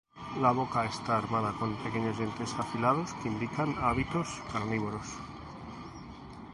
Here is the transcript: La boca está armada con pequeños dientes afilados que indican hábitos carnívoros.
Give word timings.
La 0.41 0.51
boca 0.51 0.83
está 0.85 1.15
armada 1.15 1.53
con 1.59 1.75
pequeños 1.75 2.17
dientes 2.17 2.55
afilados 2.57 3.13
que 3.21 3.27
indican 3.27 3.75
hábitos 3.81 4.41
carnívoros. 4.51 5.05